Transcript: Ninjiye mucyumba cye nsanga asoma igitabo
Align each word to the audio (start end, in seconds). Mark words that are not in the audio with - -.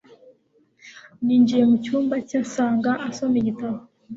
Ninjiye 1.25 1.63
mucyumba 1.71 2.15
cye 2.27 2.39
nsanga 2.45 2.91
asoma 3.07 3.35
igitabo 3.41 3.77